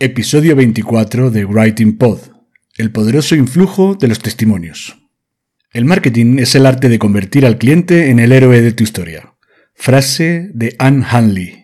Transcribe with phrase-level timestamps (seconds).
[0.00, 2.18] Episodio 24 de Writing Pod.
[2.76, 4.98] El poderoso influjo de los testimonios.
[5.72, 9.34] El marketing es el arte de convertir al cliente en el héroe de tu historia.
[9.74, 11.63] Frase de Anne Hanley.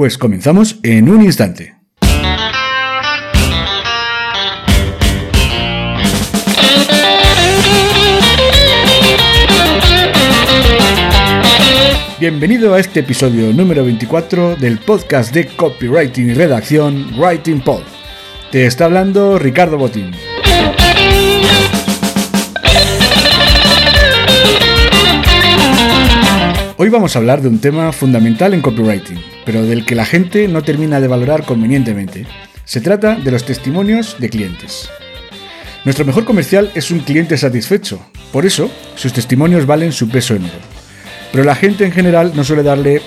[0.00, 1.74] Pues comenzamos en un instante.
[12.18, 17.82] Bienvenido a este episodio número 24 del podcast de copywriting y redacción Writing Pod.
[18.50, 20.12] Te está hablando Ricardo Botín.
[26.82, 30.48] Hoy vamos a hablar de un tema fundamental en copywriting, pero del que la gente
[30.48, 32.26] no termina de valorar convenientemente.
[32.64, 34.88] Se trata de los testimonios de clientes.
[35.84, 38.00] Nuestro mejor comercial es un cliente satisfecho,
[38.32, 40.54] por eso sus testimonios valen su peso en oro.
[41.30, 43.02] Pero la gente en general no suele darle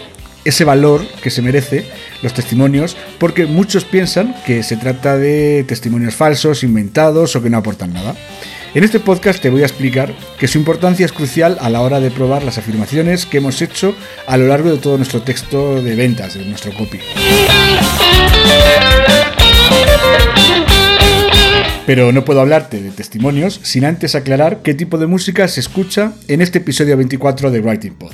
[0.45, 1.85] ese valor que se merece
[2.21, 7.57] los testimonios porque muchos piensan que se trata de testimonios falsos, inventados o que no
[7.57, 8.15] aportan nada.
[8.75, 11.99] En este podcast te voy a explicar que su importancia es crucial a la hora
[11.99, 13.95] de probar las afirmaciones que hemos hecho
[14.25, 16.99] a lo largo de todo nuestro texto de ventas, de nuestro copy.
[21.85, 26.13] Pero no puedo hablarte de testimonios sin antes aclarar qué tipo de música se escucha
[26.27, 28.13] en este episodio 24 de Writing Pod.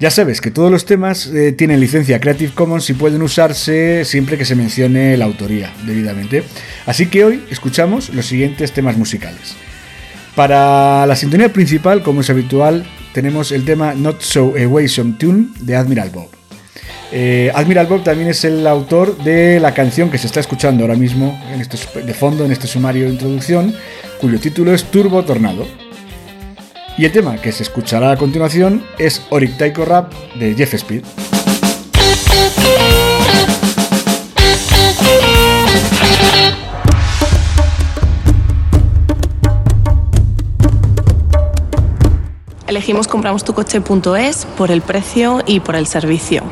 [0.00, 4.38] Ya sabes que todos los temas eh, tienen licencia Creative Commons y pueden usarse siempre
[4.38, 6.42] que se mencione la autoría debidamente.
[6.86, 9.56] Así que hoy escuchamos los siguientes temas musicales.
[10.34, 15.48] Para la sintonía principal, como es habitual, tenemos el tema Not So Away Some Tune
[15.60, 16.30] de Admiral Bob.
[17.12, 20.96] Eh, Admiral Bob también es el autor de la canción que se está escuchando ahora
[20.96, 23.74] mismo en este, de fondo en este sumario de introducción,
[24.18, 25.89] cuyo título es Turbo Tornado.
[26.96, 31.04] Y el tema que se escuchará a continuación es Oric Taiko Rap de Jeff Speed.
[42.66, 46.44] Elegimos compramostucoche.es por el precio y por el servicio.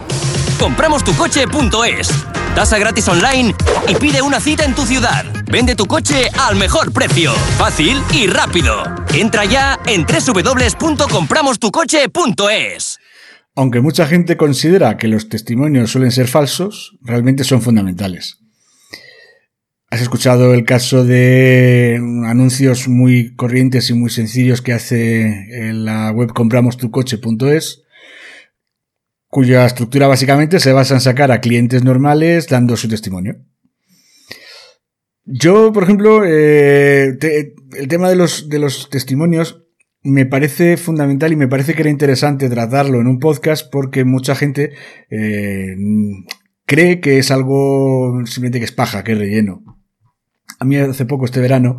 [0.59, 2.11] Compramostucoche.es.
[2.57, 3.55] Tasa gratis online
[3.87, 5.38] y pide una cita en tu ciudad.
[5.51, 8.83] Vende tu coche al mejor precio, fácil y rápido.
[9.15, 12.99] Entra ya en www.compramostucoche.es.
[13.55, 18.41] Aunque mucha gente considera que los testimonios suelen ser falsos, realmente son fundamentales.
[19.91, 26.11] ¿Has escuchado el caso de anuncios muy corrientes y muy sencillos que hace en la
[26.11, 27.85] web compramostucoche.es?
[29.29, 33.37] Cuya estructura básicamente se basa en sacar a clientes normales dando su testimonio.
[35.31, 37.19] Yo, por ejemplo, eh,
[37.77, 39.63] el tema de los, de los testimonios
[40.03, 44.35] me parece fundamental y me parece que era interesante tratarlo en un podcast porque mucha
[44.35, 44.73] gente
[45.11, 45.77] eh,
[46.65, 49.78] cree que es algo simplemente que es paja, que es relleno.
[50.61, 51.79] A mí hace poco, este verano,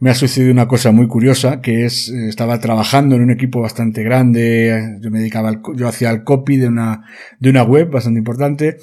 [0.00, 4.02] me ha sucedido una cosa muy curiosa, que es, estaba trabajando en un equipo bastante
[4.02, 7.04] grande, yo me dedicaba, al, yo hacía el copy de una,
[7.38, 8.78] de una web bastante importante,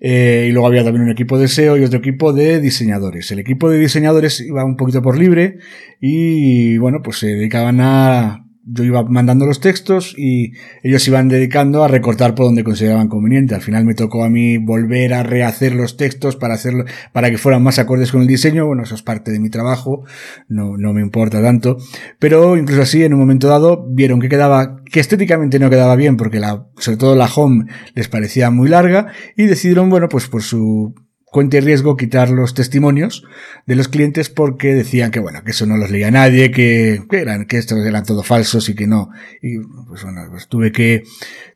[0.00, 3.30] eh, y luego había también un equipo de SEO y otro equipo de diseñadores.
[3.30, 5.58] El equipo de diseñadores iba un poquito por libre,
[6.00, 11.84] y bueno, pues se dedicaban a yo iba mandando los textos y ellos iban dedicando
[11.84, 13.54] a recortar por donde consideraban conveniente.
[13.54, 17.38] Al final me tocó a mí volver a rehacer los textos para hacerlo, para que
[17.38, 18.66] fueran más acordes con el diseño.
[18.66, 20.04] Bueno, eso es parte de mi trabajo,
[20.48, 21.78] no, no me importa tanto.
[22.18, 26.16] Pero incluso así, en un momento dado, vieron que quedaba, que estéticamente no quedaba bien
[26.16, 30.42] porque la, sobre todo la home les parecía muy larga y decidieron, bueno, pues por
[30.42, 30.94] su
[31.30, 33.24] cuenta y riesgo quitar los testimonios
[33.66, 37.46] de los clientes porque decían que bueno, que eso no los leía nadie, que, eran,
[37.46, 39.10] que estos eran todos falsos y que no.
[39.42, 41.02] Y pues bueno, pues tuve que,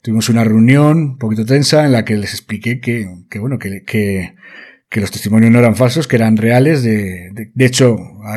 [0.03, 3.83] tuvimos una reunión un poquito tensa en la que les expliqué que, que bueno, que,
[3.85, 4.35] que,
[4.89, 6.83] que los testimonios no eran falsos, que eran reales.
[6.83, 7.97] De, de, de hecho,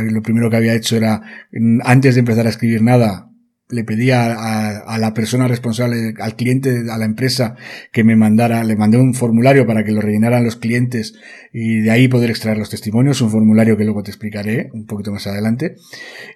[0.10, 1.22] lo primero que había hecho era,
[1.84, 3.30] antes de empezar a escribir nada,
[3.70, 7.56] le pedí a, a, la persona responsable, al cliente, a la empresa,
[7.92, 11.16] que me mandara, le mandé un formulario para que lo rellenaran los clientes
[11.52, 15.12] y de ahí poder extraer los testimonios, un formulario que luego te explicaré un poquito
[15.12, 15.78] más adelante,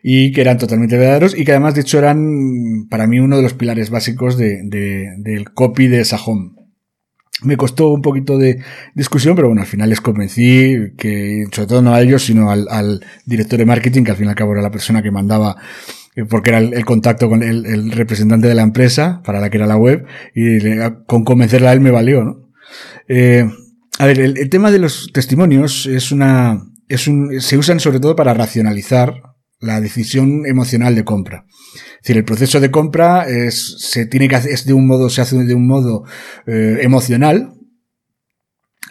[0.02, 3.44] y que eran totalmente verdaderos y que además de hecho eran para mí uno de
[3.44, 6.56] los pilares básicos de, de, del copy de Sajón.
[7.42, 8.60] Me costó un poquito de
[8.96, 12.68] discusión, pero bueno, al final les convencí que, sobre todo no a ellos, sino al,
[12.70, 15.56] al director de marketing, que al fin y al cabo era la persona que mandaba
[16.28, 19.68] porque era el, contacto con el, el, representante de la empresa, para la que era
[19.68, 20.60] la web, y
[21.06, 22.50] con convencerla a él me valió, ¿no?
[23.08, 23.50] Eh,
[23.98, 28.00] a ver, el, el, tema de los testimonios es una, es un, se usan sobre
[28.00, 29.14] todo para racionalizar
[29.60, 31.46] la decisión emocional de compra.
[31.50, 35.10] Es decir, el proceso de compra es, se tiene que hacer, es de un modo,
[35.10, 36.06] se hace de un modo
[36.48, 37.54] eh, emocional,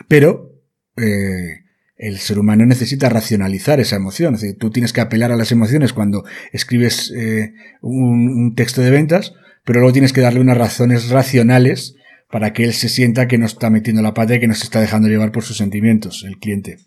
[0.09, 0.53] pero
[0.97, 1.65] eh,
[1.99, 4.35] el ser humano necesita racionalizar esa emoción.
[4.35, 7.53] Es decir, tú tienes que apelar a las emociones cuando escribes eh,
[7.83, 9.35] un, un, texto de ventas,
[9.65, 11.97] pero luego tienes que darle unas razones racionales
[12.31, 14.65] para que él se sienta que no está metiendo la pata y que no se
[14.65, 16.79] está dejando llevar por sus sentimientos, el cliente.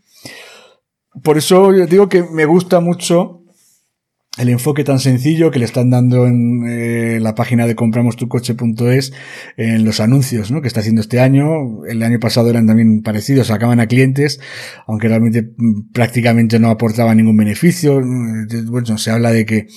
[1.24, 3.40] Por eso yo digo que me gusta mucho
[4.38, 9.12] el enfoque tan sencillo que le están dando en eh, la página de compramostucoche.es
[9.57, 10.62] en los anuncios ¿no?
[10.62, 11.83] que está haciendo este año.
[11.86, 14.39] El año pasado eran también parecidos, sacaban a clientes,
[14.88, 18.01] aunque realmente mm, prácticamente no aportaba ningún beneficio.
[18.68, 19.68] Bueno, se habla de que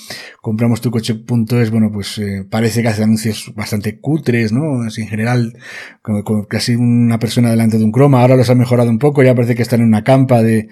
[0.40, 4.82] compramostucoche.es, bueno, pues eh, parece que hace anuncios bastante cutres, ¿no?
[4.82, 5.58] Así en general,
[6.00, 8.20] como, como, casi una persona delante de un croma.
[8.20, 10.68] Ahora los ha mejorado un poco, ya parece que están en una campa de,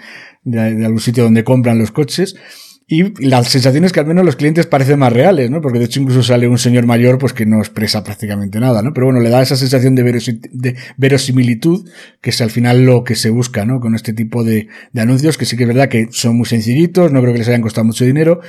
[0.54, 2.36] algún sitio donde compran los coches.
[2.86, 5.60] Y la sensación es que al menos los clientes parecen más reales, ¿no?
[5.60, 8.92] Porque de hecho incluso sale un señor mayor pues que no expresa prácticamente nada, ¿no?
[8.92, 10.02] Pero bueno, le da esa sensación de,
[10.52, 11.88] de verosimilitud,
[12.20, 13.80] que es al final lo que se busca, ¿no?
[13.80, 17.12] Con este tipo de, de anuncios, que sí que es verdad que son muy sencillitos,
[17.12, 18.40] no creo que les hayan costado mucho dinero,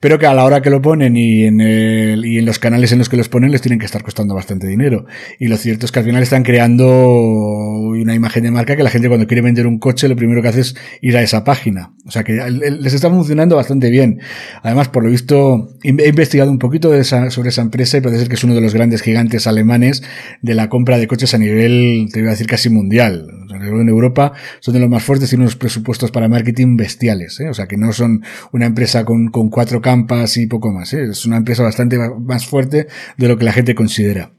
[0.00, 2.92] pero que a la hora que lo ponen y en, el, y en los canales
[2.92, 5.06] en los que los ponen les tienen que estar costando bastante dinero.
[5.38, 8.90] Y lo cierto es que al final están creando una imagen de marca que la
[8.90, 11.94] gente cuando quiere vender un coche lo primero que hace es ir a esa página.
[12.06, 14.20] O sea que les está funcionando bastante bien.
[14.62, 18.20] Además, por lo visto, he investigado un poquito de esa, sobre esa empresa y parece
[18.20, 20.02] ser que es uno de los grandes gigantes alemanes
[20.42, 23.26] de la compra de coches a nivel, te voy a decir, casi mundial.
[23.62, 27.40] En Europa son de los más fuertes y unos presupuestos para marketing bestiales.
[27.40, 27.48] ¿eh?
[27.48, 28.22] O sea que no son
[28.52, 30.92] una empresa con, con cuatro campas y poco más.
[30.94, 31.04] ¿eh?
[31.10, 32.86] Es una empresa bastante más fuerte
[33.16, 34.32] de lo que la gente considera.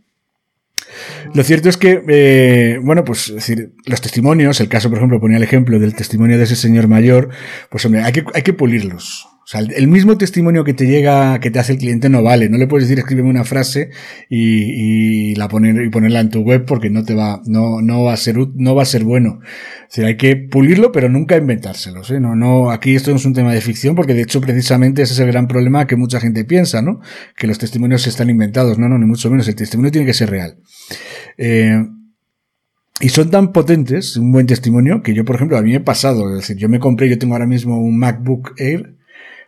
[1.33, 5.37] Lo cierto es que, eh, bueno, pues decir, los testimonios, el caso, por ejemplo, ponía
[5.37, 7.29] el ejemplo del testimonio de ese señor mayor,
[7.69, 9.27] pues hombre, hay que, hay que pulirlos.
[9.47, 12.49] O sea, el mismo testimonio que te llega, que te hace el cliente no vale.
[12.49, 13.91] No le puedes decir escríbeme una frase
[14.29, 18.03] y, y la poner, y ponerla en tu web porque no te va, no, no
[18.03, 19.39] va a ser, no va a ser bueno.
[19.39, 22.19] O sea, hay que pulirlo, pero nunca inventárselos, ¿eh?
[22.19, 25.13] No, no, aquí esto no es un tema de ficción porque de hecho precisamente ese
[25.13, 26.99] es el gran problema que mucha gente piensa, ¿no?
[27.37, 28.77] Que los testimonios están inventados.
[28.77, 29.47] No, no, ni mucho menos.
[29.47, 30.57] El testimonio tiene que ser real.
[31.37, 31.85] Eh,
[32.99, 35.79] y son tan potentes, un buen testimonio, que yo, por ejemplo, a mí me he
[35.79, 36.31] pasado.
[36.31, 38.96] Es decir, yo me compré, yo tengo ahora mismo un MacBook Air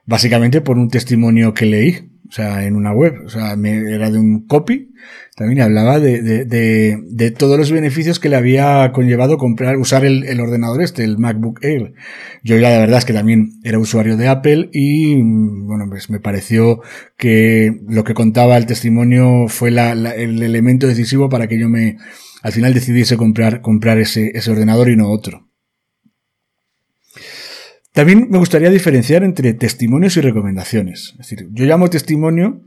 [0.10, 4.10] básicamente por un testimonio que leí, o sea, en una web, o sea, me, era
[4.10, 4.92] de un copy,
[5.36, 10.06] también hablaba de, de, de, de, todos los beneficios que le había conllevado comprar, usar
[10.06, 11.94] el, el, ordenador este, el MacBook Air.
[12.44, 16.20] Yo ya la verdad es que también era usuario de Apple y, bueno, pues me
[16.20, 16.82] pareció
[17.16, 21.70] que lo que contaba el testimonio fue la, la, el elemento decisivo para que yo
[21.70, 21.98] me,
[22.42, 25.49] al final decidiese comprar, comprar ese, ese ordenador y no otro.
[28.00, 31.10] También me gustaría diferenciar entre testimonios y recomendaciones.
[31.12, 32.63] Es decir, yo llamo testimonio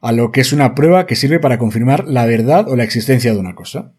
[0.00, 3.34] a lo que es una prueba que sirve para confirmar la verdad o la existencia
[3.34, 3.92] de una cosa.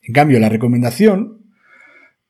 [0.00, 1.42] En cambio, la recomendación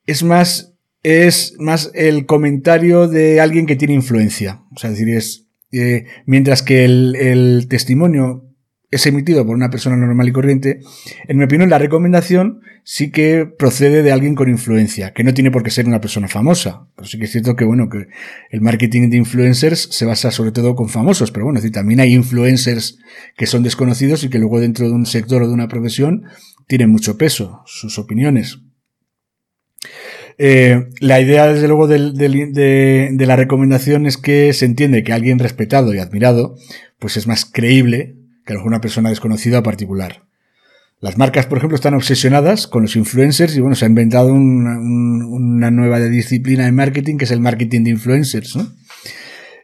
[0.07, 0.73] es más,
[1.03, 4.63] es más el comentario de alguien que tiene influencia.
[4.75, 8.48] O sea, es decir, es, eh, mientras que el, el testimonio
[8.91, 10.81] es emitido por una persona normal y corriente,
[11.27, 15.51] en mi opinión la recomendación sí que procede de alguien con influencia, que no tiene
[15.51, 16.89] por qué ser una persona famosa.
[16.97, 18.07] Pero sí que es cierto que bueno, que
[18.51, 22.99] el marketing de influencers se basa sobre todo con famosos, pero bueno, también hay influencers
[23.37, 26.25] que son desconocidos y que luego dentro de un sector o de una profesión
[26.67, 28.61] tienen mucho peso, sus opiniones.
[30.39, 35.39] Eh, la idea, desde luego, de, de la recomendación es que se entiende que alguien
[35.39, 36.57] respetado y admirado,
[36.99, 38.19] pues es más creíble
[38.57, 40.23] que una persona desconocida o particular.
[41.01, 44.79] Las marcas, por ejemplo, están obsesionadas con los influencers y bueno, se ha inventado una,
[44.81, 48.67] una nueva disciplina de marketing que es el marketing de influencers, ¿no?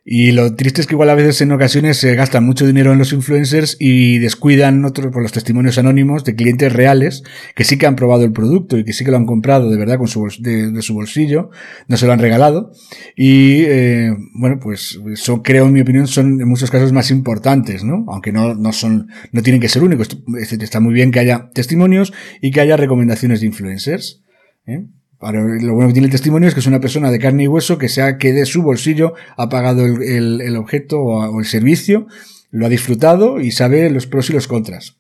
[0.06, 2.98] Y lo triste es que igual a veces en ocasiones se gastan mucho dinero en
[2.98, 7.22] los influencers y descuidan otros por los testimonios anónimos de clientes reales
[7.54, 9.78] que sí que han probado el producto y que sí que lo han comprado de
[9.78, 11.50] verdad con su de, su bolsillo,
[11.88, 12.72] no se lo han regalado.
[13.16, 17.82] Y eh, bueno, pues eso creo en mi opinión son en muchos casos más importantes,
[17.82, 18.04] ¿no?
[18.08, 20.08] Aunque no, no son, no tienen que ser únicos.
[20.38, 24.22] Está muy bien que haya testimonios y que haya recomendaciones de influencers.
[24.66, 24.84] ¿eh?
[25.20, 27.78] Lo bueno que tiene el testimonio es que es una persona de carne y hueso
[27.78, 32.06] que sea que de su bolsillo ha pagado el, objeto o, el servicio,
[32.50, 34.98] lo ha disfrutado y sabe los pros y los contras.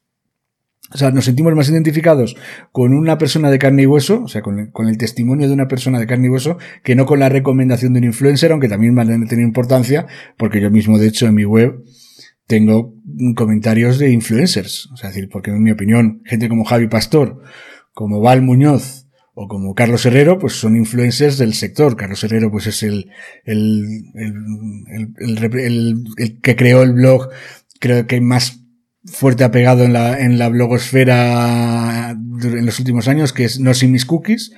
[0.92, 2.36] O sea, nos sentimos más identificados
[2.70, 5.54] con una persona de carne y hueso, o sea, con el, con el, testimonio de
[5.54, 8.68] una persona de carne y hueso, que no con la recomendación de un influencer, aunque
[8.68, 10.06] también van a tener importancia,
[10.36, 11.82] porque yo mismo, de hecho, en mi web
[12.46, 12.94] tengo
[13.34, 14.88] comentarios de influencers.
[14.92, 17.42] O sea, decir, porque en mi opinión, gente como Javi Pastor,
[17.92, 19.03] como Val Muñoz,
[19.34, 21.96] o como Carlos Herrero, pues son influencers del sector.
[21.96, 23.10] Carlos Herrero, pues es el,
[23.44, 24.04] el,
[25.18, 27.30] el, el, que creó el blog,
[27.80, 28.60] creo que más
[29.04, 33.92] fuerte apegado en la, en la blogosfera en los últimos años, que es No Sin
[33.92, 34.52] Mis Cookies.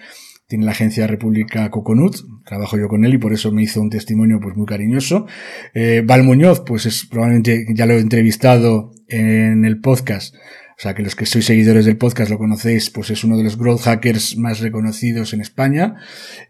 [0.49, 2.15] Tiene la agencia República Coconut,
[2.45, 5.27] trabajo yo con él y por eso me hizo un testimonio pues muy cariñoso.
[5.75, 10.37] Eh, Val Muñoz, pues es probablemente, ya lo he entrevistado en el podcast,
[10.79, 13.45] o sea, que los que sois seguidores del podcast lo conocéis, pues es uno de
[13.45, 15.95] los growth hackers más reconocidos en España.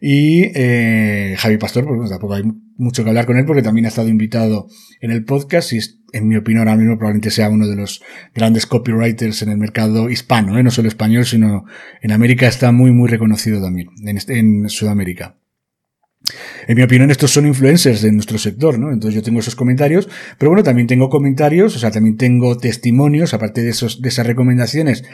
[0.01, 2.43] Y eh, Javi Pastor, pues tampoco hay
[2.77, 4.67] mucho que hablar con él porque también ha estado invitado
[5.01, 5.79] en el podcast y
[6.13, 8.03] en mi opinión ahora mismo probablemente sea uno de los
[8.35, 10.63] grandes copywriters en el mercado hispano, ¿eh?
[10.65, 11.65] no solo español, sino
[12.03, 15.37] en América está muy, muy reconocido también, en, en Sudamérica.
[16.67, 18.93] En mi opinión, estos son influencers de nuestro sector, ¿no?
[18.93, 20.09] Entonces yo tengo esos comentarios,
[20.39, 24.27] pero bueno, también tengo comentarios, o sea, también tengo testimonios, aparte de esos, de esas
[24.27, 25.05] recomendaciones.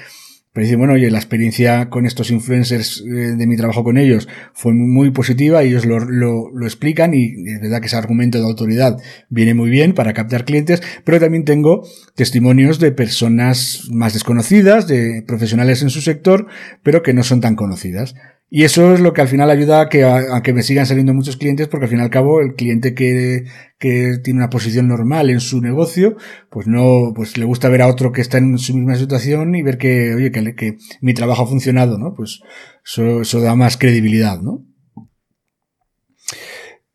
[0.54, 4.28] Pero dicen, bueno, oye, la experiencia con estos influencers eh, de mi trabajo con ellos
[4.52, 8.44] fue muy positiva, ellos lo, lo, lo explican y es verdad que ese argumento de
[8.44, 8.98] autoridad
[9.30, 15.24] viene muy bien para captar clientes, pero también tengo testimonios de personas más desconocidas, de
[15.26, 16.46] profesionales en su sector,
[16.82, 18.14] pero que no son tan conocidas.
[18.54, 21.14] Y eso es lo que al final ayuda a que, a, que me sigan saliendo
[21.14, 23.46] muchos clientes, porque al fin y al cabo el cliente que,
[23.78, 26.18] que tiene una posición normal en su negocio,
[26.50, 29.62] pues no, pues le gusta ver a otro que está en su misma situación y
[29.62, 32.12] ver que, oye, que, que mi trabajo ha funcionado, ¿no?
[32.14, 32.42] Pues
[32.84, 34.66] eso, eso da más credibilidad, ¿no?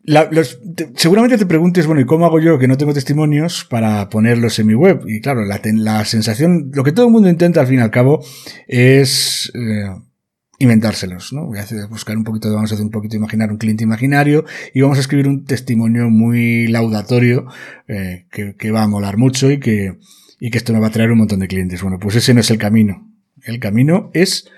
[0.04, 0.62] La, los,
[0.94, 4.68] seguramente te preguntes, bueno, ¿y cómo hago yo que no tengo testimonios para ponerlos en
[4.68, 5.06] mi web?
[5.08, 7.90] Y claro, la, la sensación, lo que todo el mundo intenta al fin y al
[7.90, 8.24] cabo
[8.68, 9.90] es eh,
[10.60, 11.46] inventárselos, ¿no?
[11.46, 14.46] Voy a hacer, buscar un poquito, vamos a hacer un poquito imaginar un cliente imaginario
[14.74, 17.46] y vamos a escribir un testimonio muy laudatorio
[17.88, 19.98] eh, que, que, va a molar mucho y que,
[20.40, 21.82] y que esto me va a traer un montón de clientes.
[21.82, 23.08] Bueno, pues ese no es el camino.
[23.44, 24.50] El camino es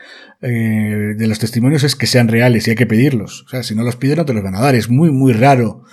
[0.42, 3.44] eh, de los testimonios es que sean reales y hay que pedirlos.
[3.46, 4.76] O sea, si no los piden no te los van a dar.
[4.76, 5.84] Es muy, muy raro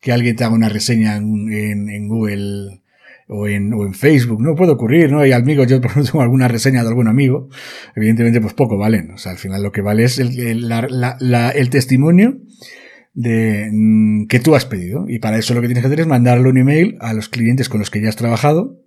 [0.00, 2.82] que alguien te haga una reseña en, en Google
[3.28, 4.54] o en, o en Facebook, ¿no?
[4.54, 5.20] Puede ocurrir, ¿no?
[5.20, 7.48] Hay amigos, yo por ejemplo tengo alguna reseña de algún amigo,
[7.96, 11.16] evidentemente pues poco valen, o sea, al final lo que vale es el, el, la,
[11.20, 12.38] la, el testimonio
[13.14, 15.06] de, mm, que tú has pedido.
[15.08, 17.68] Y para eso lo que tienes que hacer es mandarle un email a los clientes
[17.68, 18.80] con los que ya has trabajado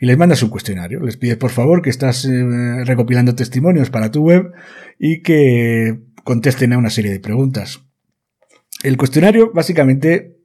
[0.00, 1.00] y les mandas un cuestionario.
[1.00, 4.50] Les pides por favor que estás eh, recopilando testimonios para tu web
[4.98, 7.82] y que contesten a una serie de preguntas.
[8.82, 10.38] El cuestionario básicamente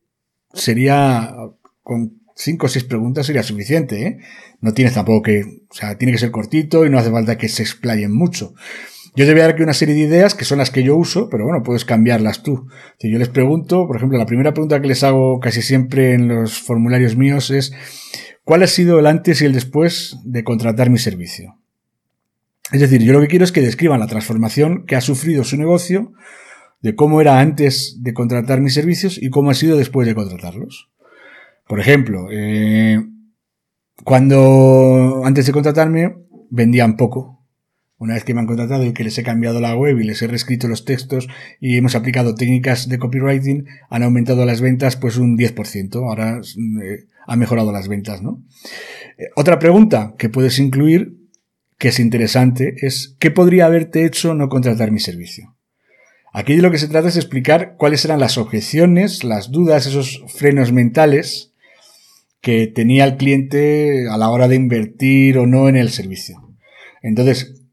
[0.54, 1.34] sería
[1.82, 4.18] con cinco o seis preguntas sería suficiente, ¿eh?
[4.62, 7.50] No tienes tampoco que, o sea, tiene que ser cortito y no hace falta que
[7.50, 8.54] se explayen mucho.
[9.16, 10.98] Yo te voy a dar aquí una serie de ideas que son las que yo
[10.98, 12.68] uso, pero bueno, puedes cambiarlas tú.
[13.00, 16.28] Si yo les pregunto, por ejemplo, la primera pregunta que les hago casi siempre en
[16.28, 17.72] los formularios míos es,
[18.44, 21.58] ¿cuál ha sido el antes y el después de contratar mi servicio?
[22.74, 25.56] Es decir, yo lo que quiero es que describan la transformación que ha sufrido su
[25.56, 26.12] negocio,
[26.82, 30.90] de cómo era antes de contratar mis servicios y cómo ha sido después de contratarlos.
[31.68, 33.04] Por ejemplo, eh,
[34.04, 36.16] cuando antes de contratarme
[36.50, 37.44] vendían poco.
[37.98, 40.22] Una vez que me han contratado y que les he cambiado la web y les
[40.22, 41.30] he reescrito los textos
[41.62, 45.96] y hemos aplicado técnicas de copywriting, han aumentado las ventas pues un 10%.
[45.96, 48.44] Ahora eh, ha mejorado las ventas, ¿no?
[49.18, 51.18] Eh, otra pregunta que puedes incluir,
[51.78, 55.56] que es interesante, es ¿qué podría haberte hecho no contratar mi servicio?
[56.34, 60.22] Aquí de lo que se trata es explicar cuáles eran las objeciones, las dudas, esos
[60.28, 61.54] frenos mentales
[62.46, 66.56] que tenía el cliente a la hora de invertir o no en el servicio.
[67.02, 67.66] Entonces,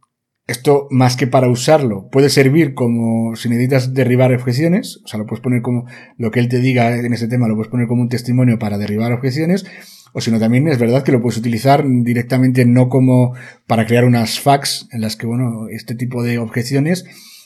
[0.47, 5.27] esto más que para usarlo, puede servir como si necesitas derribar objeciones, o sea, lo
[5.27, 5.85] puedes poner como
[6.17, 8.79] lo que él te diga en ese tema, lo puedes poner como un testimonio para
[8.79, 9.67] derribar objeciones,
[10.15, 13.35] o si no, también es verdad que lo puedes utilizar directamente no como
[13.67, 17.05] para crear unas fax en las que, bueno, este tipo de objeciones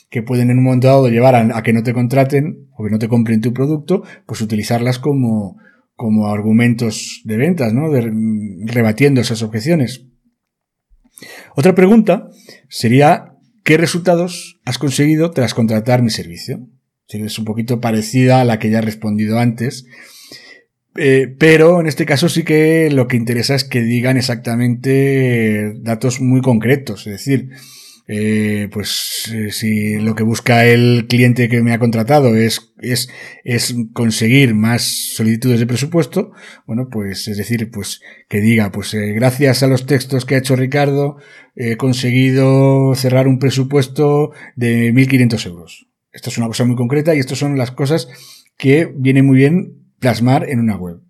[0.09, 2.89] que pueden en un momento dado llevar a, a que no te contraten o que
[2.89, 5.57] no te compren tu producto, pues utilizarlas como,
[5.97, 7.91] como argumentos de ventas, ¿no?
[7.91, 8.09] De,
[8.65, 10.05] rebatiendo esas objeciones.
[11.55, 12.29] Otra pregunta
[12.69, 16.69] sería, ¿qué resultados has conseguido tras contratar mi servicio?
[17.07, 19.85] Es un poquito parecida a la que ya he respondido antes.
[20.95, 26.21] Eh, pero en este caso sí que lo que interesa es que digan exactamente datos
[26.21, 27.07] muy concretos.
[27.07, 27.49] Es decir,
[28.09, 33.09] eh, pues eh, si lo que busca el cliente que me ha contratado es, es,
[33.43, 36.31] es conseguir más solicitudes de presupuesto,
[36.65, 40.39] bueno, pues es decir, pues que diga, pues eh, gracias a los textos que ha
[40.39, 41.17] hecho Ricardo,
[41.55, 45.87] he conseguido cerrar un presupuesto de 1.500 euros.
[46.13, 48.07] Esto es una cosa muy concreta y estas son las cosas
[48.57, 51.01] que viene muy bien plasmar en una web.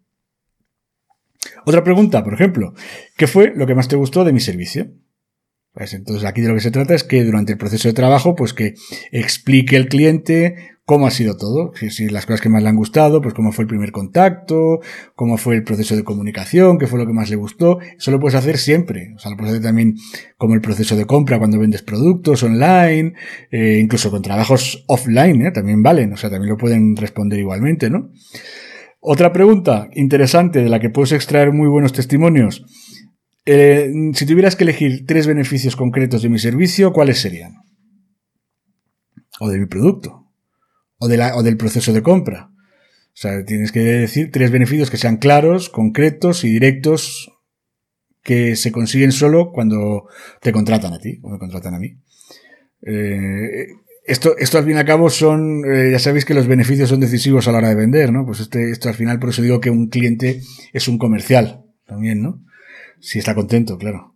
[1.65, 2.73] Otra pregunta, por ejemplo,
[3.17, 4.89] ¿qué fue lo que más te gustó de mi servicio?
[5.77, 8.33] Pues entonces aquí de lo que se trata es que durante el proceso de trabajo,
[8.33, 8.73] pues que
[9.11, 10.55] explique el cliente
[10.85, 13.63] cómo ha sido todo, si, las cosas que más le han gustado, pues cómo fue
[13.63, 14.79] el primer contacto,
[15.13, 17.77] cómo fue el proceso de comunicación, qué fue lo que más le gustó.
[17.95, 19.13] Eso lo puedes hacer siempre.
[19.15, 19.97] O sea, lo puedes hacer también
[20.37, 23.13] como el proceso de compra cuando vendes productos online,
[23.51, 25.51] eh, incluso con trabajos offline, ¿eh?
[25.51, 26.11] también valen.
[26.11, 28.09] O sea, también lo pueden responder igualmente, ¿no?
[28.99, 32.65] Otra pregunta interesante de la que puedes extraer muy buenos testimonios
[33.49, 37.55] eh, si tuvieras que elegir tres beneficios concretos de mi servicio, ¿cuáles serían?
[39.39, 40.27] O de mi producto.
[40.97, 42.49] O, del proceso de compra.
[42.51, 47.31] O sea, tienes que decir tres beneficios que sean claros, concretos y directos
[48.21, 50.09] que se consiguen solo cuando
[50.41, 51.97] te contratan a ti o me contratan a mí.
[52.81, 53.67] Eh,
[54.03, 56.99] esto, esto al fin y al cabo son, eh, ya sabéis que los beneficios son
[56.99, 58.25] decisivos a la hora de vender, ¿no?
[58.25, 60.41] Pues este, esto al final, por eso digo que un cliente
[60.73, 62.43] es un comercial también, ¿no?
[62.99, 64.15] Si está contento, claro.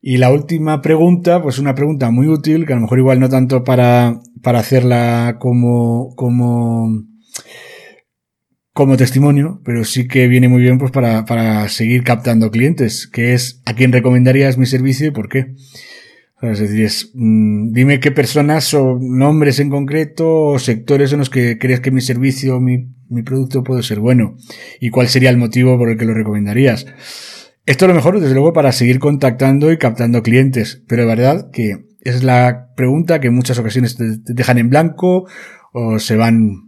[0.00, 3.28] Y la última pregunta, pues una pregunta muy útil, que a lo mejor igual no
[3.28, 7.04] tanto para, para hacerla como, como,
[8.72, 13.32] como testimonio, pero sí que viene muy bien pues para, para seguir captando clientes, que
[13.34, 15.54] es a quién recomendarías mi servicio y por qué.
[16.42, 21.30] Es decir, es, mm, dime qué personas o nombres en concreto o sectores en los
[21.30, 24.36] que crees que mi servicio, mi, mi producto puede ser bueno
[24.78, 26.86] y cuál sería el motivo por el que lo recomendarías.
[27.66, 31.50] Esto es lo mejor, desde luego, para seguir contactando y captando clientes, pero de verdad
[31.52, 35.26] que es la pregunta que en muchas ocasiones te, dejan en blanco
[35.72, 36.66] o se van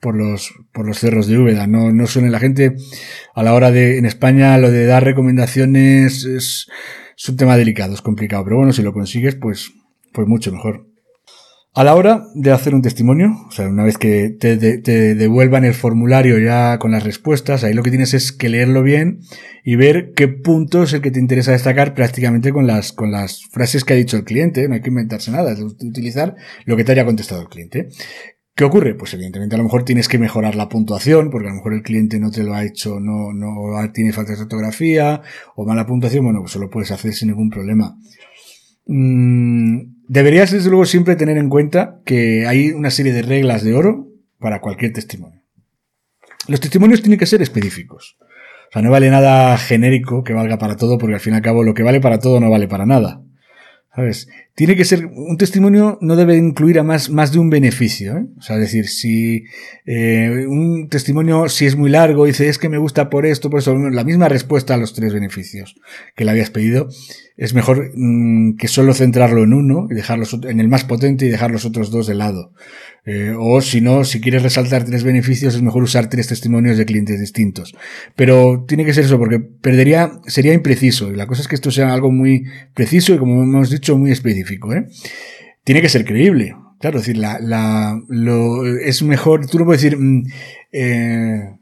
[0.00, 1.66] por los, por los cerros de Úbeda.
[1.66, 2.76] No, no suele la gente
[3.34, 6.68] a la hora de, en España, lo de dar recomendaciones es,
[7.16, 9.72] es un tema delicado, es complicado, pero bueno, si lo consigues, pues,
[10.12, 10.87] pues mucho mejor.
[11.78, 15.74] A la hora de hacer un testimonio, o sea, una vez que te, devuelvan el
[15.74, 19.20] formulario ya con las respuestas, ahí lo que tienes es que leerlo bien
[19.62, 23.44] y ver qué punto es el que te interesa destacar prácticamente con las, con las
[23.52, 24.66] frases que ha dicho el cliente.
[24.66, 27.90] No hay que inventarse nada, es utilizar lo que te haya contestado el cliente.
[28.56, 28.96] ¿Qué ocurre?
[28.96, 31.82] Pues evidentemente a lo mejor tienes que mejorar la puntuación, porque a lo mejor el
[31.82, 35.22] cliente no te lo ha hecho, no, no tiene falta de ortografía
[35.54, 37.96] o mala puntuación, bueno, pues eso lo puedes hacer sin ningún problema.
[38.88, 43.74] Mm, deberías desde luego siempre tener en cuenta que hay una serie de reglas de
[43.74, 45.42] oro para cualquier testimonio.
[46.48, 48.16] Los testimonios tienen que ser específicos.
[48.20, 51.42] O sea, no vale nada genérico que valga para todo, porque al fin y al
[51.42, 53.22] cabo lo que vale para todo no vale para nada.
[53.94, 54.28] ¿Sabes?
[54.58, 58.26] Tiene que ser, un testimonio no debe incluir a más, más de un beneficio, ¿eh?
[58.40, 59.44] O sea, decir, si
[59.86, 63.60] eh, un testimonio, si es muy largo, dice, es que me gusta por esto, por
[63.60, 65.76] eso, la misma respuesta a los tres beneficios
[66.16, 66.88] que le habías pedido,
[67.36, 71.28] es mejor mm, que solo centrarlo en uno y dejarlos en el más potente y
[71.28, 72.52] dejar los otros dos de lado.
[73.10, 76.84] Eh, o si no, si quieres resaltar tres beneficios, es mejor usar tres testimonios de
[76.84, 77.74] clientes distintos.
[78.16, 81.10] Pero tiene que ser eso, porque perdería, sería impreciso.
[81.10, 82.44] Y la cosa es que esto sea algo muy
[82.74, 84.47] preciso y, como hemos dicho, muy específico.
[84.54, 84.86] ¿Eh?
[85.64, 86.54] Tiene que ser creíble.
[86.80, 87.22] Claro, es decir,
[88.84, 90.22] es mejor, tú no puedes decir, mm,
[90.72, 91.58] eh,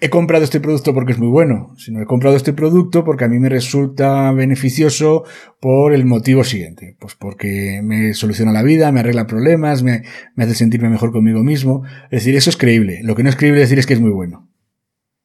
[0.00, 3.28] he comprado este producto porque es muy bueno, sino he comprado este producto porque a
[3.28, 5.24] mí me resulta beneficioso
[5.60, 6.96] por el motivo siguiente.
[6.98, 10.02] Pues porque me soluciona la vida, me arregla problemas, me,
[10.34, 11.84] me hace sentirme mejor conmigo mismo.
[12.04, 13.00] Es decir, eso es creíble.
[13.02, 14.50] Lo que no es creíble decir es que es muy bueno.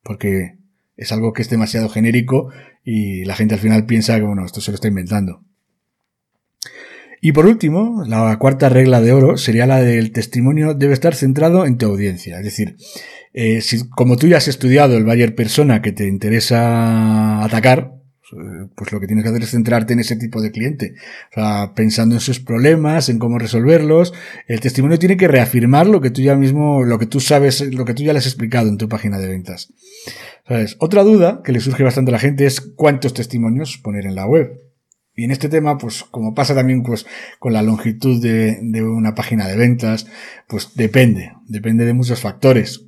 [0.04, 0.58] Porque
[0.96, 2.52] es algo que es demasiado genérico
[2.84, 5.44] y la gente al final piensa que, bueno, esto se lo está inventando.
[7.23, 11.67] Y por último, la cuarta regla de oro sería la del testimonio debe estar centrado
[11.67, 12.39] en tu audiencia.
[12.39, 12.77] Es decir,
[13.34, 18.01] eh, si, como tú ya has estudiado el buyer persona que te interesa atacar,
[18.75, 20.95] pues lo que tienes que hacer es centrarte en ese tipo de cliente.
[21.31, 24.13] O sea, pensando en sus problemas, en cómo resolverlos.
[24.47, 27.86] El testimonio tiene que reafirmar lo que tú ya mismo, lo que tú sabes, lo
[27.86, 29.71] que tú ya le has explicado en tu página de ventas.
[30.47, 30.75] ¿Sabes?
[30.79, 34.25] Otra duda que le surge bastante a la gente es cuántos testimonios poner en la
[34.25, 34.70] web.
[35.15, 37.06] Y en este tema, pues como pasa también pues,
[37.39, 40.08] con la longitud de, de una página de ventas,
[40.47, 42.86] pues depende, depende de muchos factores.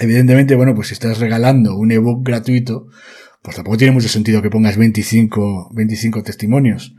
[0.00, 2.88] Evidentemente, bueno, pues si estás regalando un ebook gratuito,
[3.42, 6.94] pues tampoco tiene mucho sentido que pongas 25, 25 testimonios.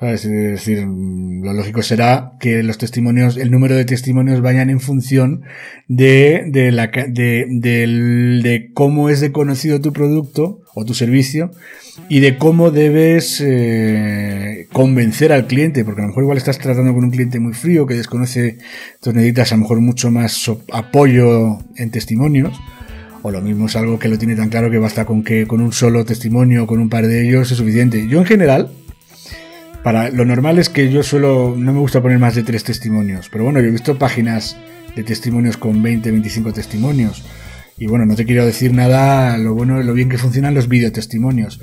[0.00, 4.80] Es decir, mm, lo lógico será que los testimonios, el número de testimonios vayan en
[4.80, 5.42] función
[5.88, 11.50] de, de, la, de, de, cómo es de conocido tu producto o tu servicio
[12.08, 16.94] y de cómo debes eh, convencer al cliente, porque a lo mejor igual estás tratando
[16.94, 18.56] con un cliente muy frío que desconoce,
[18.94, 22.58] entonces necesitas a lo mejor mucho más apoyo en testimonios.
[23.22, 25.60] O lo mismo es algo que lo tiene tan claro que basta con que con
[25.60, 28.08] un solo testimonio o con un par de ellos es suficiente.
[28.08, 28.70] Yo en general,
[29.82, 33.28] para lo normal es que yo suelo, no me gusta poner más de tres testimonios,
[33.30, 34.56] pero bueno, yo he visto páginas
[34.94, 37.24] de testimonios con 20, 25 testimonios.
[37.78, 41.60] Y bueno, no te quiero decir nada lo bueno, lo bien que funcionan los videotestimonios.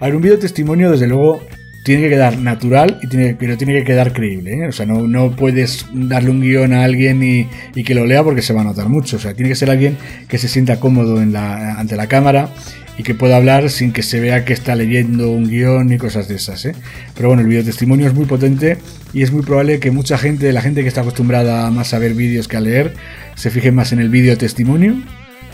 [0.00, 1.42] A ver, un videotestimonio, desde luego,
[1.84, 4.54] tiene que quedar natural, y tiene, pero tiene que quedar creíble.
[4.54, 4.68] ¿eh?
[4.68, 8.24] O sea, no, no, puedes darle un guion a alguien y, y, que lo lea
[8.24, 9.16] porque se va a notar mucho.
[9.16, 12.48] O sea, tiene que ser alguien que se sienta cómodo en la, ante la cámara
[12.96, 16.28] y que pueda hablar sin que se vea que está leyendo un guion y cosas
[16.28, 16.64] de esas.
[16.64, 16.74] ¿eh?
[17.14, 18.78] Pero bueno, el video testimonio es muy potente
[19.12, 22.14] y es muy probable que mucha gente, la gente que está acostumbrada más a ver
[22.14, 22.94] vídeos que a leer,
[23.34, 25.02] se fije más en el video testimonio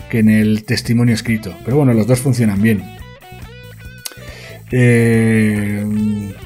[0.09, 1.55] que en el testimonio escrito.
[1.65, 2.83] Pero bueno, los dos funcionan bien.
[4.73, 5.85] Eh,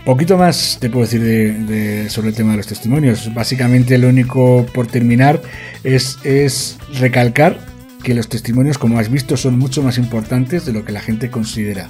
[0.06, 3.34] poquito más te puedo decir de, sobre el tema de los testimonios.
[3.34, 5.42] Básicamente lo único por terminar
[5.84, 7.75] es, es recalcar
[8.06, 11.32] que los testimonios, como has visto, son mucho más importantes de lo que la gente
[11.32, 11.90] considera.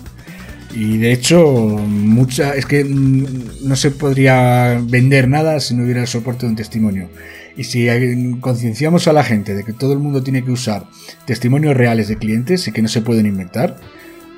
[0.73, 6.01] Y de hecho, mucha, es que mm, no se podría vender nada si no hubiera
[6.01, 7.09] el soporte de un testimonio.
[7.57, 7.87] Y si
[8.39, 10.87] concienciamos a la gente de que todo el mundo tiene que usar
[11.25, 13.77] testimonios reales de clientes y que no se pueden inventar,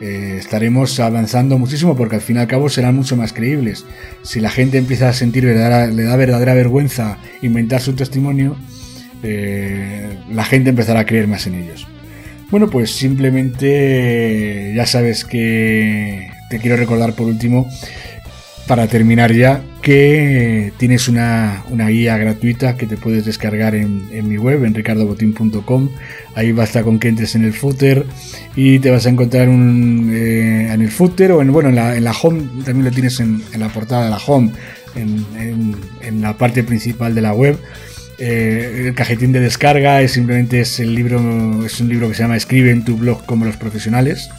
[0.01, 3.85] eh, estaremos avanzando muchísimo porque al fin y al cabo serán mucho más creíbles.
[4.23, 8.55] Si la gente empieza a sentir verdadera, le da verdadera vergüenza inventar su testimonio,
[9.23, 11.87] eh, la gente empezará a creer más en ellos.
[12.49, 17.67] Bueno, pues simplemente ya sabes que te quiero recordar por último,
[18.67, 24.63] para terminar ya, que tienes una, guía gratuita que te puedes descargar en, mi web,
[24.65, 25.89] en ricardobotín.com.
[26.35, 28.05] Ahí basta con que entres en el footer
[28.55, 32.11] y te vas a encontrar un, eh, en el footer o en, bueno, en la,
[32.11, 34.51] home, también lo tienes en, la portada de la home,
[34.95, 37.57] en la parte principal de la web
[38.19, 42.23] eh, el cajetín de descarga es simplemente es el libro, es un libro que se
[42.23, 44.29] llama Escribe en tu blog como los profesionales,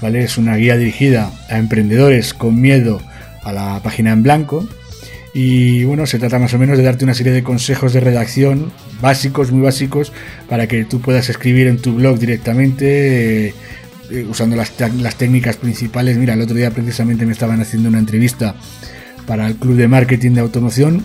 [0.00, 0.22] ¿vale?
[0.22, 3.02] Es una guía dirigida a emprendedores con miedo
[3.42, 4.68] a la página en blanco.
[5.36, 8.72] Y bueno, se trata más o menos de darte una serie de consejos de redacción
[9.00, 10.12] básicos, muy básicos,
[10.48, 13.54] para que tú puedas escribir en tu blog directamente, eh,
[14.12, 16.18] eh, usando las, las técnicas principales.
[16.18, 18.54] Mira, el otro día precisamente me estaban haciendo una entrevista
[19.26, 21.04] para el Club de Marketing de Automoción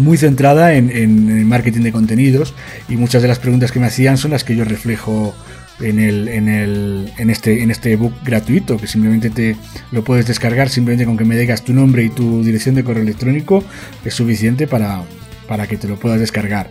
[0.00, 2.54] muy centrada en, marketing de contenidos
[2.88, 5.34] y muchas de las preguntas que me hacían son las que yo reflejo
[5.80, 9.56] en, el, en, el, en, este, en este ebook gratuito, que simplemente te
[9.92, 13.02] lo puedes descargar, simplemente con que me digas tu nombre y tu dirección de correo
[13.02, 13.62] electrónico
[14.04, 15.02] es suficiente para,
[15.46, 16.70] para que te lo puedas descargar.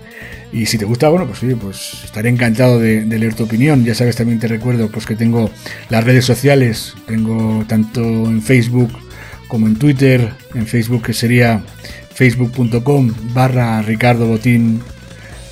[0.52, 3.84] Y si te gusta, bueno, pues pues estaré encantado de, de, leer tu opinión.
[3.84, 5.50] Ya sabes, también te recuerdo pues que tengo
[5.90, 8.92] las redes sociales, tengo tanto en Facebook
[9.48, 11.64] como en Twitter, en Facebook que sería
[12.18, 14.82] facebook.com barra Ricardo Botín.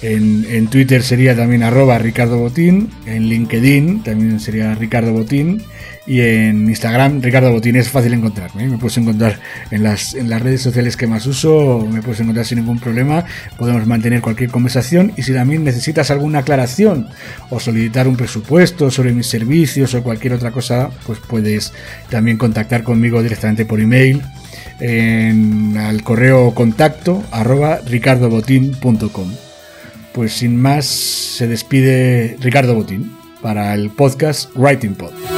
[0.02, 2.90] En, en, Twitter sería también arroba Ricardo Botín.
[3.06, 5.62] En LinkedIn también sería Ricardo Botín.
[6.08, 8.64] Y en Instagram, Ricardo Botín, es fácil encontrarme.
[8.64, 8.68] ¿eh?
[8.68, 12.46] Me puedes encontrar en las, en las redes sociales que más uso, me puedes encontrar
[12.48, 13.26] sin ningún problema.
[13.58, 15.14] Podemos mantener cualquier conversación.
[15.18, 17.08] Y si también necesitas alguna aclaración
[17.52, 21.74] o solicitar un presupuesto sobre mis servicios o cualquier otra cosa, pues puedes
[22.10, 24.24] también contactar conmigo directamente por email
[24.80, 29.32] en, al correo contacto arroba ricardobotín.com.
[30.14, 35.35] Pues sin más, se despide Ricardo Botín para el podcast Writing Pod.